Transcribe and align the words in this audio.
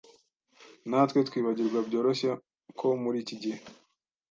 natwe 0.89 1.19
twibagirwa 1.27 1.79
byoroshye 1.87 2.29
ko 2.79 2.87
muri 3.03 3.17
iki 3.23 3.35
gihe 3.41 3.59